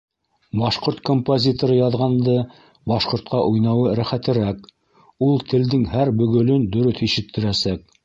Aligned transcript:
Башҡорт 0.61 1.03
композиторы 1.09 1.75
яҙғанды 1.79 2.39
башҡортҡа 2.93 3.43
уйнауы 3.51 3.95
рәхәтерәк, 4.01 4.67
ул 5.29 5.41
телдең 5.55 5.89
һәр 5.97 6.17
бөгөлөн 6.23 6.69
дөрөҫ 6.77 7.09
ишеттерәсәк. 7.13 7.91